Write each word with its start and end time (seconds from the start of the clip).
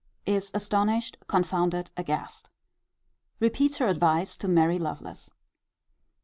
Is 0.25 0.49
astonished, 0.55 1.15
confounded, 1.27 1.91
aghast. 1.95 2.49
Repeats 3.39 3.77
her 3.77 3.85
advice 3.87 4.35
to 4.37 4.47
marry 4.47 4.79
Lovelace. 4.79 5.29